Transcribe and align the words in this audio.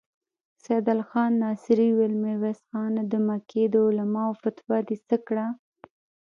سيدال 0.65 0.99
خان 1.09 1.31
ناصري 1.43 1.87
وويل: 1.93 2.13
ميرويس 2.23 2.59
خانه! 2.69 3.01
د 3.11 3.13
مکې 3.27 3.63
د 3.69 3.75
علماوو 3.87 4.39
فتوا 4.41 4.77
دې 4.87 4.97
څه 5.07 5.15
کړه؟ 5.27 5.47